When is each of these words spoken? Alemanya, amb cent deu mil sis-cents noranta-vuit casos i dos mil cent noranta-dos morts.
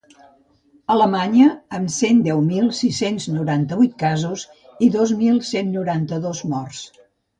Alemanya, 0.93 1.49
amb 1.79 1.91
cent 1.95 2.23
deu 2.27 2.41
mil 2.47 2.71
sis-cents 2.79 3.27
noranta-vuit 3.35 3.95
casos 4.05 4.47
i 4.87 4.91
dos 4.97 5.15
mil 5.21 5.39
cent 5.51 5.71
noranta-dos 5.77 6.43
morts. 6.57 6.83